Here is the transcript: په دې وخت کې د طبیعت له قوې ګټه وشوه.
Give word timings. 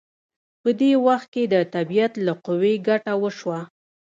په 0.61 0.69
دې 0.79 0.91
وخت 1.05 1.27
کې 1.33 1.43
د 1.53 1.55
طبیعت 1.75 2.13
له 2.25 2.33
قوې 2.45 2.73
ګټه 2.87 3.13
وشوه. 3.21 3.59